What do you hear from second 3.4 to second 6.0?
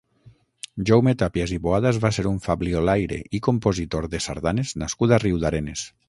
compositor de sardanes nascut a Riudarenes.